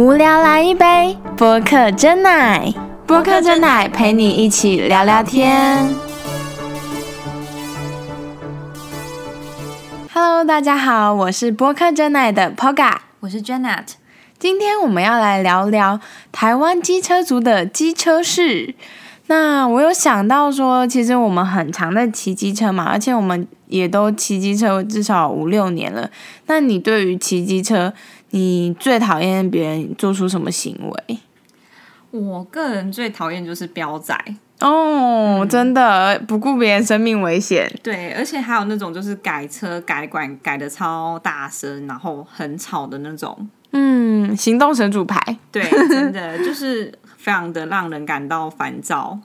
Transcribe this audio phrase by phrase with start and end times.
[0.00, 2.72] 无聊来一杯波克真奶，
[3.06, 5.94] 波克真奶陪你一起聊聊天。
[10.10, 13.88] Hello，大家好，我是波克真奶的 Poga，我是 Janet。
[14.38, 16.00] 今天我们要来聊聊
[16.32, 18.74] 台湾机车族的机车事。
[19.26, 26.10] 那我有想到说，其实我们很常在骑机车嘛，而且我们也都骑机车至少五六年了。
[26.46, 27.92] 那你对于骑机车，
[28.30, 31.18] 你最讨厌别人做出什么行为？
[32.10, 34.16] 我个人最讨厌就是飙仔
[34.58, 37.70] 哦，真的不顾别人生命危险。
[37.82, 43.48] 对，而且还有那种就是改车改管改的超大声，然后很吵的那种。
[43.72, 45.18] 嗯，行动神主牌。
[45.52, 49.18] 对， 真的就是非常的让人感到烦躁。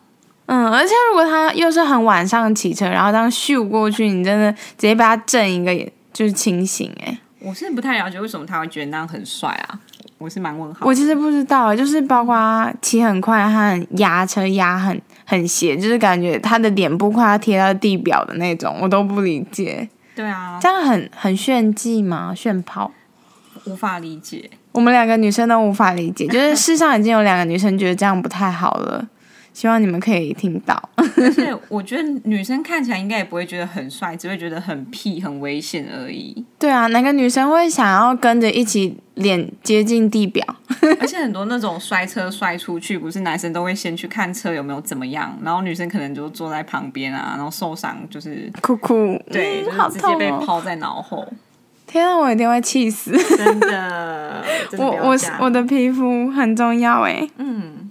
[0.45, 7.17] 嗯，而且如果他又是很晚上骑车，然后这样咻过去，你真的直接被他震一个，就是清醒哎。
[7.45, 9.79] 我是不太了解为什么他会觉得那样很帅啊，
[10.17, 10.83] 我是蛮问号。
[10.83, 19.87] 我其实不知道，就是包括骑很快和压车压很很斜，就是感觉他的脸部快要贴到地表的那种，我都不理解。
[20.15, 22.33] 对啊，这样很很炫技吗？
[22.35, 22.91] 炫跑？
[23.65, 24.49] 无法理解。
[24.71, 29.07] 我们两个女生都无法理解，就是世上已经有两个女生觉得这样不太好了。
[29.55, 30.89] 希望你们可以听到。
[30.97, 36.43] 而且我觉得女生看起来应该也不会觉得很帅，只会觉得很屁、很危险而已。
[36.59, 40.45] 对啊，哪个女生会想要跟着一起脸接近地表？
[40.99, 51.25] 而且很多那种摔车摔出去，不是男生都会先去看车有没有怎么样，然后女生可能就坐在旁边啊，然后受伤就是哭哭，对，就是直接被抛在脑后。
[51.87, 53.11] 天啊，我一定会气死！
[53.37, 54.43] 真的，
[54.77, 57.25] 我我我的皮肤很重要哎。
[57.37, 57.84] 嗯。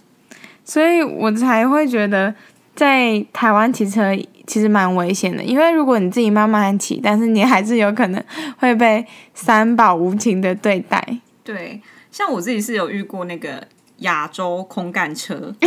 [0.64, 2.34] 所以我才会觉得，
[2.74, 8.22] 在台湾骑车其实蛮危险的，因为如果你自己慢慢骑，但是你还是有可能
[8.58, 11.18] 会被三宝无情的对待。
[11.42, 11.80] 对，
[12.10, 13.62] 像我自己是有遇过那个
[13.98, 15.54] 亚洲空干车，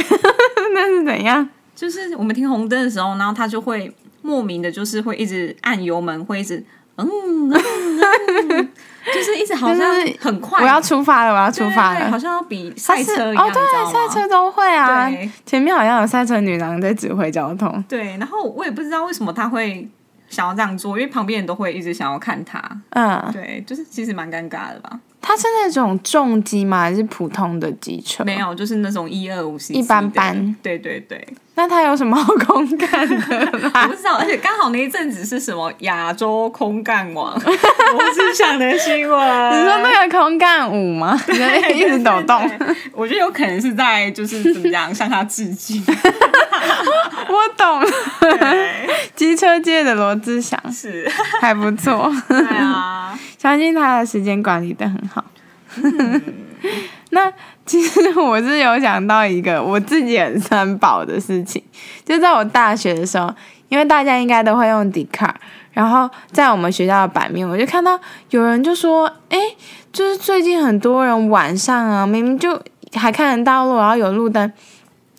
[0.73, 1.47] 那是怎样？
[1.75, 3.93] 就是我们停红灯的时候，然后他就会
[4.23, 6.65] 莫名的，就是会一直按油门，会一直
[6.95, 7.53] 嗯。
[9.13, 9.87] 就是一直好像
[10.19, 15.09] 很快，我要出发了，我要出发了，好像要比赛车一样，哦，对，赛车都会啊，
[15.45, 17.83] 前面好像有赛车女郎在指挥交通。
[17.87, 19.87] 对，然后我也不知道为什么他会
[20.27, 22.61] 想要这样做，因为旁边人都会一直想要看他。
[22.89, 24.99] 嗯，对，就是其实蛮尴尬的吧。
[25.21, 26.81] 它是那种重机吗？
[26.81, 28.25] 还是普通的机车？
[28.25, 30.55] 没有，就是那种一二五 C，一般般。
[30.61, 31.25] 对对对。
[31.57, 33.15] 那他有什么好空干的？
[33.51, 39.19] 我不知道，而且刚好那一阵子是什么亚洲空干王， 我是想的新闻。
[39.19, 41.19] 你说那个空干舞吗？
[41.73, 42.39] 一直抖动。
[42.93, 45.83] 我觉得有可能是在就是怎么样向他致敬。
[47.27, 47.87] 我懂了。
[49.15, 52.13] 机车界的罗志祥是还不错。
[52.29, 53.17] 对啊。
[53.39, 55.25] 相信他的时间管理的很好。
[57.17, 57.33] 那
[57.65, 61.61] 其实我是有想到一个我自己很三宝的事情，
[62.05, 63.33] 就在我大学的时候，
[63.69, 65.35] 因为大家应该都会用 d 卡，
[65.71, 69.39] 然后在我们学校的版面，我就看到有人就说：“哎，
[69.91, 72.61] 就是最近很多人晚上啊，明明就
[72.93, 74.53] 还看得到路，然后有路灯，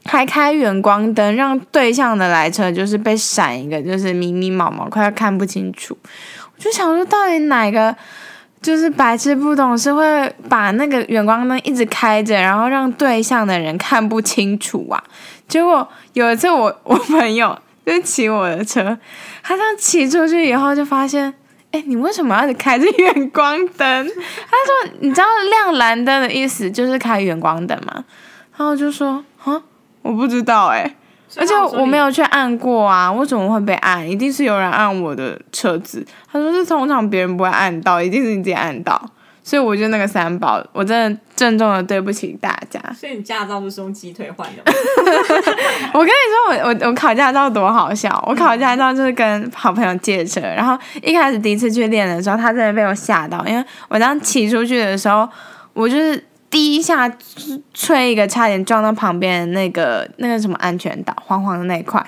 [0.05, 5.99] 还开远光灯，让对向的来车就是被闪一个，就是迷迷毛毛，快要看不清楚。”
[6.55, 7.95] 我就想说，到底哪个
[8.61, 15.03] 就是白痴不懂是，会把那个远光灯一直开着，然后让对向的人看不清楚啊？
[15.47, 18.99] 结果有一次，我我朋友就骑我的车，
[19.43, 21.33] 他这样骑出去以后，就发现，
[21.71, 24.07] 哎，你为什么要开着远光灯？
[24.07, 28.05] 他说，你知道亮蓝灯的意思就是开远光灯吗？
[28.57, 29.63] 然后我就说，啊，
[30.03, 30.95] 我不知道，哎。
[31.37, 34.09] 而且我没有去按过啊，为什么会被按？
[34.09, 36.05] 一定是有人按我的车子。
[36.31, 39.01] 他说是通常别人不会按到，一定是你自己按到。
[39.43, 42.79] 所以我觉得那个三宝，我真的郑重的对不起大家。
[42.93, 44.63] 所以你驾照是用鸡腿换的？
[45.95, 46.13] 我跟你
[46.53, 48.23] 说，我我我考驾照多好笑！
[48.27, 55.27] 我考驾照就是跟好朋友借车，然后一开始第一次去练的时候，他真的被我吓到，因为我当骑出去的时候，
[55.73, 56.23] 我就是。
[56.51, 57.13] 第一下
[57.75, 62.05] 吹一个，差点撞到旁边那个那个什么安全岛，黄黄的那一块。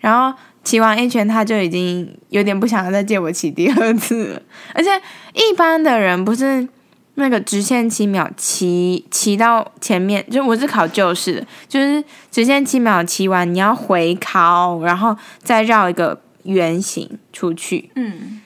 [0.00, 4.42] 然后骑完一圈，他就已经有点不想要再借我骑第二次了。
[4.74, 4.90] 而且
[5.32, 6.68] 一般的人不是
[7.14, 17.90] 那个直线七秒骑骑到前面，就我是考旧式的，就是直线七秒骑完，你要回靠，然后再绕一个圆形出去。
[17.94, 18.42] 嗯，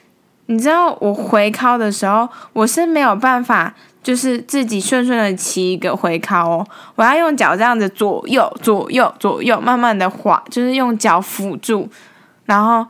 [0.47, 3.75] 你知道我回靠的时候，我是没有办法。
[4.03, 6.67] 就是自己顺顺的骑一个回靠哦，
[6.97, 11.89] 我要用脚这样子左右左右左右慢慢的滑，就是用脚辅助，
[12.47, 12.87] 然后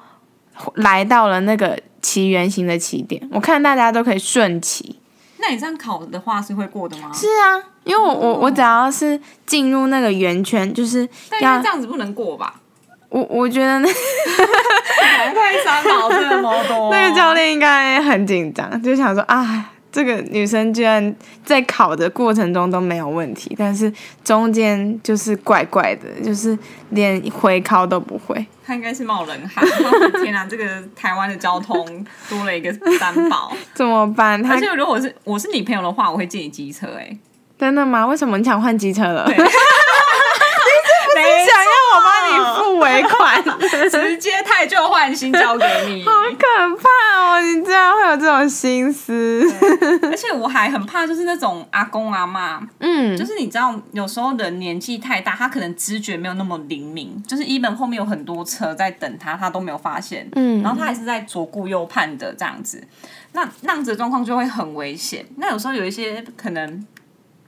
[0.76, 3.20] 来到了那个骑圆形的起点。
[3.30, 4.98] 我看大家都可以顺骑。
[5.38, 7.10] 那你这样考的话是会过的吗？
[7.12, 11.00] 是啊，因为我我我只要是进入那个圆圈，就是
[11.40, 12.54] 要这样子不能过吧？
[13.08, 13.88] 我我觉得那
[15.18, 16.90] 难怪三毛这么多。
[16.94, 23.92] 那个教练应该很紧张，就想说啊，这个女生居然在考的过程中都没有问题，但是
[24.24, 26.58] 中间就是怪怪的，就是
[26.90, 28.46] 连回考都不会。
[28.64, 29.62] 她应该是冒冷汗。
[30.22, 30.64] 天哪，这个
[30.96, 31.84] 台湾的交通
[32.30, 33.54] 多了一个三宝。
[33.74, 34.42] 怎么办？
[34.42, 37.14] 他而且如果我是我是你朋友的话，我会借你机车哎、
[37.58, 38.06] 真的吗？
[38.06, 39.26] 为什么你想换机车了？
[39.26, 39.42] 对你
[41.46, 43.42] 想要我帮你付尾款？
[43.90, 46.04] 直接太旧换新交给你。
[46.04, 47.40] 好可怕哦！
[47.40, 49.44] 你居然会有这种心思？
[50.02, 62.82] 而且我还很怕，就是那种阿公阿妈，嗯，就是你知道，有时候人年纪太大，他可能知觉没有那么灵敏，就是一门后面有很多车在等他，他都没有发现，嗯然后他还是在左顾右盼的这样子，
[63.32, 65.24] 那那样子的状况就会很危险。
[65.36, 66.86] 那有时候有一些可能，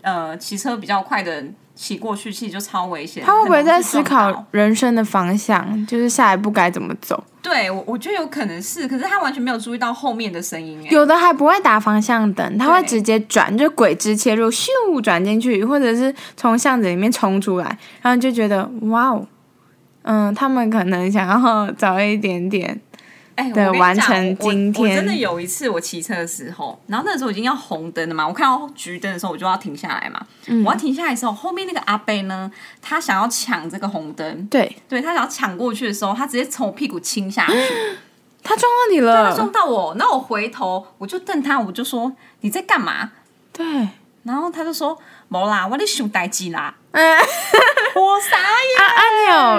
[0.02, 3.24] 呃，骑车比较快的人骑过去，其实就超危险。
[3.24, 5.86] 他会不会在思考人生的方向？
[5.86, 7.22] 就是下一步该怎么走？
[7.42, 14.68] 对，我我觉得有可能是，可是他完全没有注意到后面的声音，哎，有的还不会打方向灯，他会直接转，就轨迹切入，咻
[15.02, 19.26] 转进去，或者是从巷子里面冲出来，然后就觉得哇哦，
[20.02, 22.80] 嗯，他们可能想要早一点点，
[23.36, 30.24] 哎，我对完成今天我真的有一次我骑车的时候，然后那时候已经要红灯了嘛，我看到橘灯的时候我就要停下来嘛。
[30.46, 30.62] 嗯。
[30.64, 32.50] 我要停下来的时候，后面那个阿贝呢，
[32.80, 34.76] 他想要抢这个红灯，对。
[34.88, 37.54] 对他想要抢过去的时候，他直接从我屁股亲下去，
[38.44, 43.10] 他撞到你他了撞，到我，那我回头我就瞪他，我就说你在干嘛？
[43.52, 43.64] 对，
[44.22, 44.96] 然后他就说
[45.28, 46.74] 没啦，我在想代志啦。
[47.94, 48.80] 嗯，我傻眼。
[48.80, 49.00] 啊啊，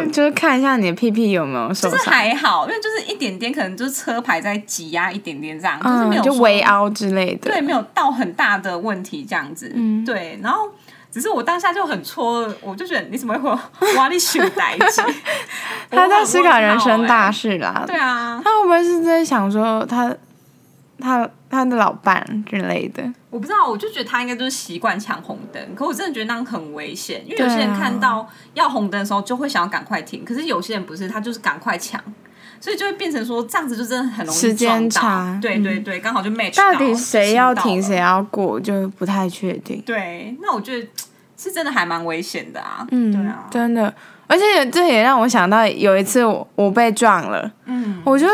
[0.01, 9.71] 你有就是看一下你的屁屁有没有受就是伤，还好，因为就是一点点，可能就是车牌在挤压一点点这样，就是没有说围凹之类的，对，没有到很大的问题这样子。
[9.75, 10.69] 嗯对，然后
[11.11, 13.49] 只是我当下就很错愕，我就觉得你怎么会
[13.95, 15.01] 挖你熊代志？
[15.89, 17.51] 他在思考人生大事。
[17.51, 20.13] 事啦，对啊，他会不会是在想说他
[20.99, 23.03] 他他的老伴之类的？
[23.29, 32.01] 我不知道，我就觉得他应该就是习惯抢红灯，可我真的觉得那样很危险，因为有些人看到要红灯的时候就会想要赶快停，可是有些人不是，他就是赶快抢。
[32.57, 39.79] 所以就会变成说，这样子就真的很容易时间差对对对，刚好就 match 到底谁要停谁要过，就不太确定。
[39.85, 40.87] 对，那我觉得
[41.37, 42.87] 是真的还蛮危险的啊。
[42.89, 43.93] 嗯，对啊，真的，
[44.25, 48.25] 而且这也让我想到有一次我我被撞了，嗯，我就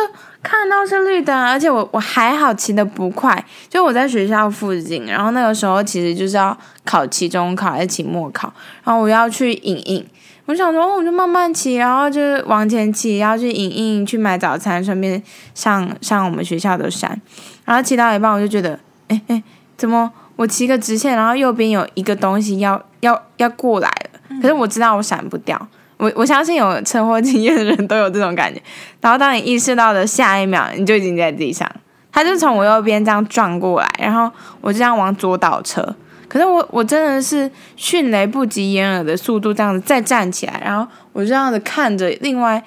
[0.51, 8.51] 看到是绿灯，而且我我还好骑的不快，就我在学校附近，然后那个时候其实就是要考期中考还是期末考，
[8.83, 10.05] 然后我要去影印。
[10.47, 15.23] 我想说，哦我就慢慢骑，然后就是往前骑，然后去影印，去买早餐，顺便
[15.55, 17.09] 上上我们学校的山。
[17.63, 18.77] 然后骑到一半，我就觉得，
[19.07, 19.41] 哎哎，
[19.77, 25.67] 怎么我骑个直线，然后右边有一个东西要要要过来了，可是我知道我闪不掉。
[26.01, 28.59] 我我相信有车祸经验的人都有这种感觉。
[28.99, 31.69] 然后当你意识到的下一秒，你就已经在地上。
[32.11, 34.29] 他就从我右边这样撞过来，然后
[34.61, 35.95] 我就这样往左倒车。
[36.27, 42.61] 可是我我真的是迅雷不及掩耳的速度，这样子再站起来，然后我就这样子看着另外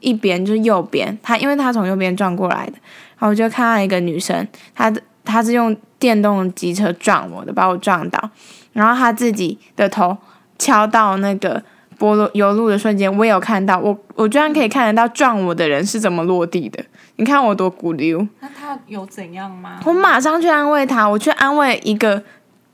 [0.00, 2.72] 一边，就是右边，他因为他从右边撞过来的，
[3.18, 8.30] 然后我就看到一个女生，她的她是用电动机车撞我的，把我撞倒，
[8.72, 10.16] 然后她自己的头
[10.58, 11.62] 敲到那个
[12.00, 16.82] 柏油油路的瞬间，我也有看到，我我居然可以看得到撞我的人是怎么落地的，
[17.16, 18.26] 你看我多骨溜。
[18.40, 19.78] 那他有怎样吗？
[19.84, 22.22] 我马上去安慰他，我去安慰一个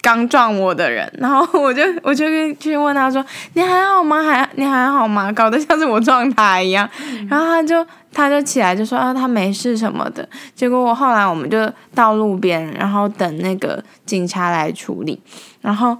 [0.00, 4.22] 刚撞我的人，然后我就 我就去问他说：“你还好吗？
[4.22, 6.88] 还你还好吗？”搞得像是我撞他一样，
[7.28, 15.20] 然后他就他就起来就说：“啊，他没事什么的。”结果我后来我们就到路边，然后等那个警察来处理，
[15.60, 15.98] 然后。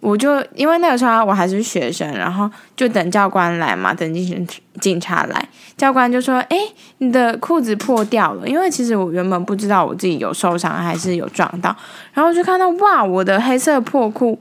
[0.00, 4.46] 我就因为那个时候我还是学生，然后就等教官来嘛，等警
[4.80, 6.56] 警察来，教官就说：“哎，
[6.98, 11.74] 你的裤子破掉了。”因为其实我原本不知道我自己有受伤还是有撞到，
[12.12, 14.38] 然后就看到哇，我的黑色破裤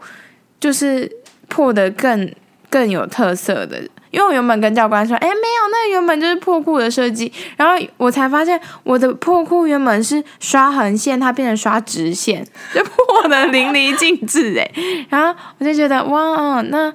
[0.59, 1.09] 就是
[1.47, 2.31] 破的更
[2.69, 3.81] 更有特色的。
[4.15, 7.29] 因为我原本跟教官说，诶，没有，那原本就是破裤的设计。
[7.57, 15.05] 然后我才发现，我的破裤原本是刷横线，它变成刷直线， 就破的淋漓尽致诶。
[15.09, 16.89] 然后我就觉得哇，那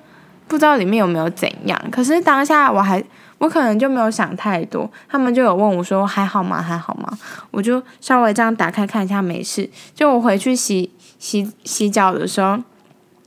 [0.49, 1.79] 不知道里面有没有怎样。
[1.93, 3.05] 可是当下我还
[3.37, 6.63] 我可能就没有想太多，他们就有问我说还好吗？
[6.63, 7.19] 还好吗？
[7.51, 9.69] 我就稍微这样打开看一下，没事。
[9.95, 12.59] 就我回去洗洗洗脚的时候，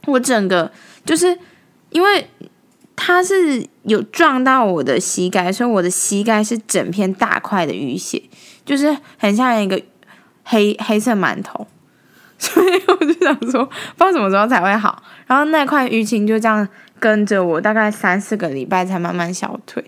[0.07, 0.71] 我整个
[1.05, 1.38] 就是
[1.91, 2.27] 因为
[3.05, 8.22] 它是有撞到我的膝盖，所以我的膝盖是整片大块的淤血，
[8.63, 9.81] 就是很像一个
[10.45, 11.67] 黑黑色馒头。
[12.39, 15.03] 所以我就想说，不知道什么时候才会好。
[15.27, 16.65] 然后那块淤青就这样
[16.98, 19.83] 跟着我，大概三四个礼拜才慢慢消退。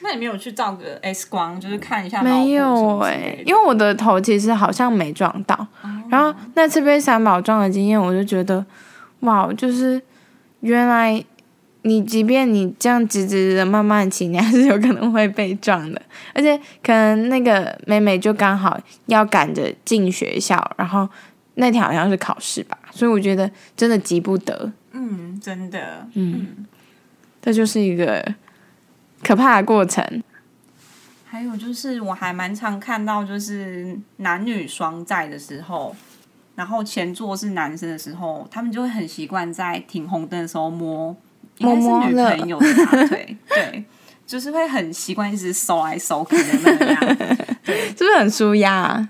[0.00, 5.66] 那你没有去照个 X 光，就是看一下没有哎、哎、因为我的头其实好像没撞到。
[6.10, 8.64] 然后那次被三宝撞的经验，我就觉得，
[9.20, 10.00] 哇，就是
[10.60, 11.22] 原来
[11.82, 16.02] 你即便你这样直直的慢慢骑，你还是有可能会被撞的。
[16.34, 21.08] 而且可能那个妹妹就刚好要赶着进学校，然后
[21.54, 24.72] 那天好像是考试吧，所以我觉得真的急不得。
[24.92, 26.66] 嗯，真的，嗯
[27.40, 28.34] 这就是一个
[29.22, 30.22] 可怕的过程。
[31.24, 35.94] 还有就是，我还蛮常看到，就是男女双载的时候，
[36.56, 41.14] 然后前座是男生的时候，他们就会很习惯在停红灯的时候摸，
[41.60, 43.84] 摸摸了朋友的大腿， 对，
[44.26, 47.24] 就是会很习惯一直搜来搜去的那个样 子。
[47.64, 49.08] 是不是很舒压、啊？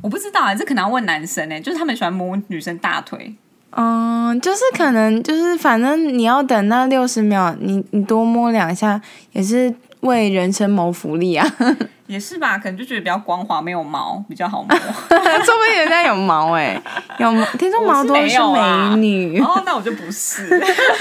[0.00, 3.34] 我不知道啊，这可能要问男生哎、就是他们喜欢摸女生大腿，
[3.70, 9.00] 嗯，就是可能就是反正你要等那六十秒，你你多摸两下
[9.32, 11.76] 也是为人生谋福利啊，说
[12.08, 12.58] 也是吧？
[12.58, 14.68] 可能就觉得比较光滑，没有毛，比较好摸。
[14.76, 16.80] 不定人家有毛哎、
[17.20, 20.48] 有毛听说毛多我是美女，哦，那我就不是。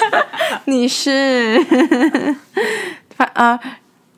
[0.66, 1.66] 你是，
[3.16, 3.60] 反呃。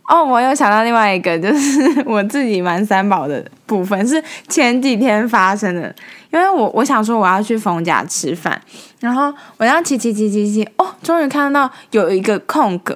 [0.09, 5.93] 哦，我又想到另外一个，就是我自己蛮三宝的部分，是前几天发生的。
[6.31, 8.59] 因为我我想说我要去冯家吃饭，
[8.99, 12.93] 然后我这样骑骑骑骑骑，哦，终于看到有一个空格，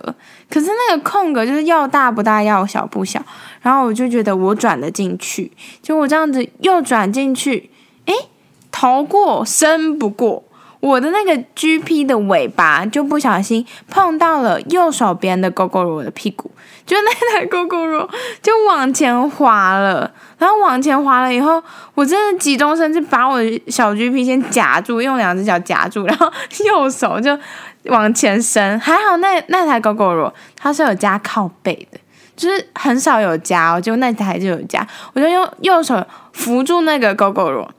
[0.49, 3.23] 可是那个空格就是要大不大，要小不小，
[3.61, 5.51] 然后我就觉得我转得进去，
[5.83, 7.69] 就我这样子又转进去，
[8.05, 8.13] 诶，
[8.71, 10.43] 头过身不过。
[10.83, 16.51] 我的那个 GP 的尾巴就不小心碰到了右手边的 GoGo 罗的屁股，
[16.85, 18.09] 就那台 GoGo 罗
[18.41, 21.63] 就往前滑了，然后往前滑了以后，
[21.95, 26.29] 我真的急中生智把我小 GP 先夹住，用两只脚夹住，然后
[26.65, 27.39] 右手就
[27.85, 31.97] 往前伸，还好那那台 GoGo 罗它是有加靠背的。
[32.35, 37.71] 就是很少有加哦，就那台就有加，我就用右手扶住那个 GoGo 罗，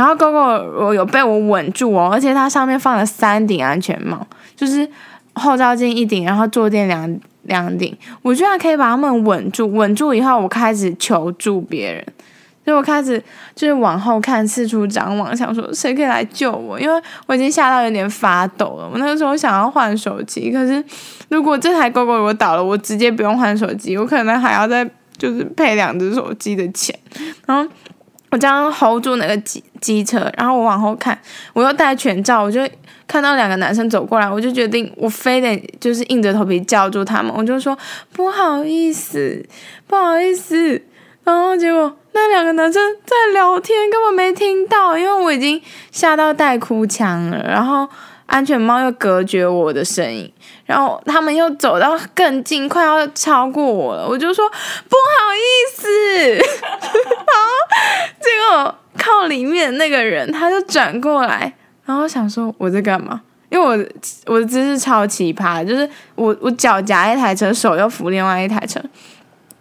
[0.00, 4.26] 然后 GoGo 罗有被我稳住哦，而且它上面放了三顶安全帽，
[4.56, 4.88] 就是
[5.34, 9.70] 后照镜一顶，然后坐垫两两顶，我居然可以把他们稳住。
[9.70, 12.02] 稳住以后，我开始求助别人，
[12.64, 13.22] 所以我开始
[13.54, 18.88] 就是往后看，四处张望，想说谁可以来救我，因为我已经吓到有点发抖了。
[18.90, 20.82] 我那个时候想要换手机，可是
[21.28, 24.88] 如果这台 GoGo 罗倒了，我直接不用换手机，我可能还要再
[25.18, 26.98] 就是配两只手机的钱，
[27.44, 27.70] 然后。
[28.30, 31.18] 我这样 hold 住那个机机车，然后我往后看，
[31.52, 32.60] 我又戴全罩，我就
[33.08, 37.76] 看到两个男生走过来，我就决定我非得就是硬着头皮叫住他们，我就说
[38.12, 39.44] 不好意思，
[39.86, 40.80] 不好意思，
[41.24, 45.60] 然后结果那两个男生在聊天，根本没听到，因为我已经
[45.90, 47.88] 吓到带哭腔了，然后
[48.30, 50.32] 安全帽又隔绝我的声音，
[50.64, 57.50] 然后他们又走到更近，快要超过我了，我就说不好意思，然后
[58.20, 61.52] 结果靠里面那个人他就转过来，
[61.84, 63.20] 然后想说我在干嘛？
[63.48, 68.80] 因为我我的姿势超奇葩，就是我我脚夹一台车，手又扶另外一台车，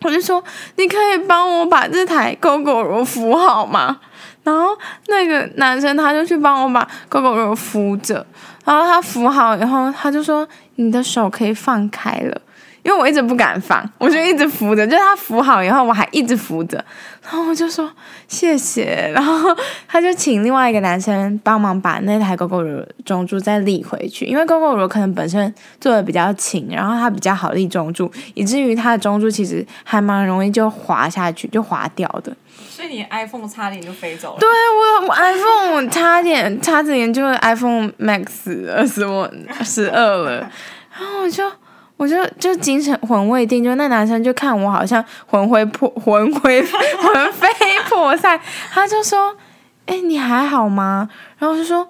[0.03, 0.43] 我就说
[0.75, 3.99] 你可以帮我把这台 GoGo 罗扶好吗？
[4.43, 4.69] 然后
[5.07, 8.25] 那个男生他就去帮我把 GoGo 罗扶着，
[8.69, 12.39] 然后他扶好以后，他就说你的手可以放开了。
[12.83, 16.83] 因为我一直不敢放，我就一直扶着，就是他扶好以后，我还一直扶着，
[17.21, 17.91] 然后我就说
[18.27, 19.55] 谢谢， 然后
[19.87, 32.35] 他就请另外一个男生帮忙把那台 GoGo 罗中柱再立回去，因为 GoGo 罗可能本身做的比较轻，然后它比较好立中柱，以至于它的中柱其实还蛮容易就滑下去，就滑掉的。
[32.69, 34.39] 所以你 iPhone 差点就飞走了。
[34.39, 39.29] 对我我 iPhone 差点差点就 iPhone Max 了，什么
[39.63, 40.49] 十二了，
[40.97, 41.43] 然后我就。
[41.99, 47.49] 我就就精神魂未定，就那男生就看我好像魂飞魄 魂飞魂飞
[47.89, 48.39] 魄散，
[48.71, 49.35] 他就说
[49.85, 51.85] ：“哎、你还好吗？”然后我就说、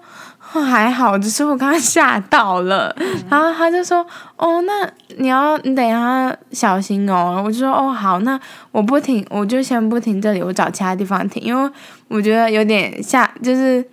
[0.52, 2.92] 哦：“还好，只是我刚刚吓到了。
[3.30, 4.04] 然后他就说
[4.36, 8.38] ：“哦，那你要你等一下小心哦。”我就说：“哦，好，那
[8.72, 11.70] 我不停，我就先不停这里，我找其他地方停，因为
[12.08, 13.84] 我觉得有点吓，就是。”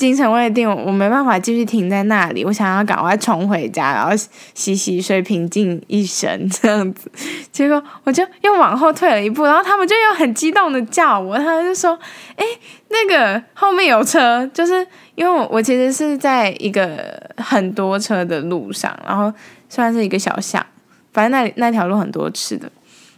[0.00, 4.16] 精神未定，我没办法继续停在那里，我想要赶快冲回家，然后
[4.54, 7.12] 洗洗睡，平静一生这样子。
[7.52, 11.98] 结果我就又往后退了一步，然后他们就又很激动的叫我，他们就说
[12.36, 12.44] ：“诶，
[12.88, 19.30] 那个后面有车。”就是因为我我其实是在一个很多车的路上，然后
[19.68, 20.64] 算是一个小巷，
[21.12, 22.72] 反正那里那条路很多吃的。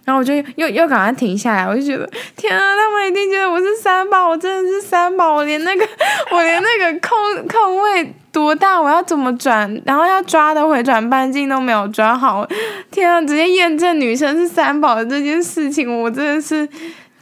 [0.05, 5.87] 然后我就又又赶快停下来，我就觉得天啊，他们一定觉得我是三宝，我真的是三宝，我连那个
[6.33, 12.47] 我连那个空空位多大，我要怎么转，然后要抓的回转半径都没有抓好，
[12.91, 16.69] 天啊，直接验证女生是三宝的这件事情，我真的是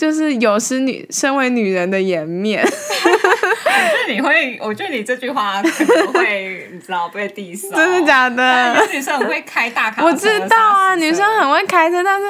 [0.01, 2.65] 就是有失女身为女人的颜面。
[2.65, 8.75] 我觉得你会，我觉得你这句话可能会，你知道被 diss， 真的假的？
[8.77, 12.27] 有女生很会开大卡车，我知道啊，女生很会开车，但是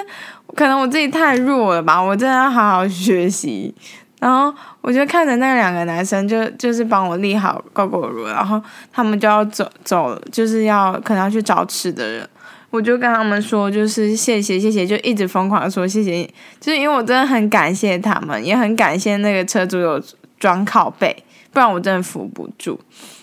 [0.56, 3.72] 可能我自己太弱了吧，我真的要好好学习。
[4.18, 8.60] 然后我就看着那两个男生，就就是帮我立好高高路，然后
[8.92, 12.28] 他们就要走走，就是要可能要去找吃的人，
[12.70, 16.24] 我就跟他们说，就是谢谢谢谢，就一直疯狂的说谢谢，
[16.60, 20.00] 就是因为我真的很感谢他们，也很感谢那个车主有
[20.38, 22.78] 装靠背，不然我真的扶不住。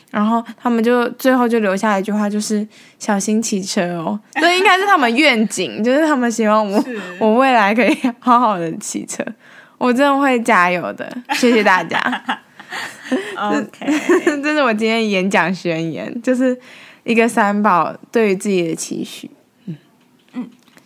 [0.10, 2.66] 然后他们就最后就留下一句话，就是
[2.98, 4.20] 小心骑车哦。
[4.34, 6.84] 这应该是他们愿景，就是他们希望我
[7.20, 9.24] 我未来可以好好的骑车。
[9.78, 12.00] 我真的会加油的，谢谢大家。
[13.38, 13.86] OK，
[14.42, 16.58] 这是我今天演讲宣言，就是
[17.04, 19.30] 一个三宝对于自己的期许。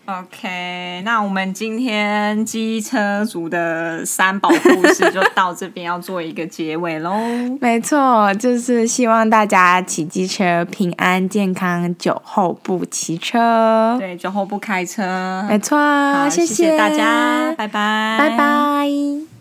[0.05, 7.13] 嗯 OK，那我们今天机车族的三宝故事就到这边，要做一个结尾喽。
[7.61, 13.95] 没错，就是希望大家骑机车平安健康，酒后不骑车。
[13.99, 15.45] 对，酒后不开车。
[15.47, 15.77] 没错，
[16.29, 19.40] 谢谢大家，拜拜，拜拜。